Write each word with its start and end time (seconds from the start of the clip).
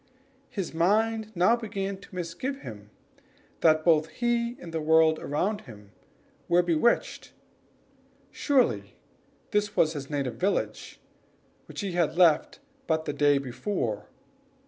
His 0.49 0.73
mind 0.73 1.31
now 1.35 1.55
misgave 1.61 2.61
him; 2.61 2.61
he 2.63 2.71
began 2.71 2.75
to 2.75 2.79
doubt 2.79 2.85
whether 3.67 3.83
both 3.83 4.07
he 4.07 4.57
and 4.59 4.73
the 4.73 4.81
world 4.81 5.19
around 5.19 5.61
him 5.67 5.91
were 6.49 6.61
not 6.61 6.65
bewitched. 6.65 7.33
Surely 8.31 8.95
this 9.51 9.75
was 9.75 9.93
his 9.93 10.09
native 10.09 10.37
village, 10.37 10.99
which 11.67 11.81
he 11.81 11.91
had 11.91 12.17
left 12.17 12.57
but 12.87 13.05
the 13.05 13.13
day 13.13 13.37
before. 13.37 14.07